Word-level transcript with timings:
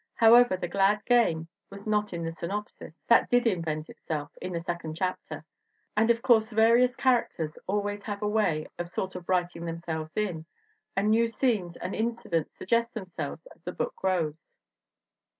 However, 0.15 0.57
the 0.57 0.67
glad 0.67 1.05
game 1.05 1.47
was 1.69 1.85
not 1.85 2.11
in 2.11 2.23
the 2.23 2.31
synopsis. 2.31 2.95
That 3.07 3.29
did 3.29 3.45
invent 3.45 3.87
itself 3.87 4.31
in 4.41 4.51
the 4.53 4.63
second 4.63 4.95
chapter. 4.95 5.45
And 5.95 6.09
of 6.09 6.23
course 6.23 6.51
various 6.51 6.95
characters 6.95 7.55
always 7.67 8.01
have 8.05 8.23
a 8.23 8.27
way 8.27 8.65
of 8.79 8.89
sort 8.89 9.13
of 9.13 9.29
writing 9.29 9.63
themselves 9.65 10.17
in, 10.17 10.47
and 10.95 11.11
new 11.11 11.27
scenes 11.27 11.77
and 11.77 11.93
in 11.93 12.13
cidents 12.13 12.49
suggest 12.57 12.95
themselves 12.95 13.45
as 13.55 13.61
the 13.61 13.73
book 13.73 13.95
grows." 13.95 14.55